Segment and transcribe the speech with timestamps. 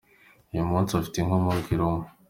[0.53, 2.07] uyu munsi ufite inkomoko I Roma.